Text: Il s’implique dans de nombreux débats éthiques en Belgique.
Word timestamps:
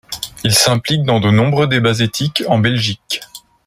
Il 0.43 0.55
s’implique 0.55 1.03
dans 1.03 1.19
de 1.19 1.29
nombreux 1.29 1.67
débats 1.67 1.99
éthiques 1.99 2.41
en 2.47 2.57
Belgique. 2.57 3.21